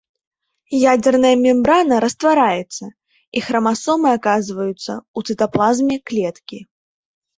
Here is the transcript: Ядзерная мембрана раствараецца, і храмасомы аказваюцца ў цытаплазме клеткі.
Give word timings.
Ядзерная 0.93 1.33
мембрана 1.41 1.95
раствараецца, 2.05 2.83
і 3.37 3.43
храмасомы 3.49 4.09
аказваюцца 4.17 4.91
ў 5.17 5.19
цытаплазме 5.33 5.95
клеткі. 6.11 6.59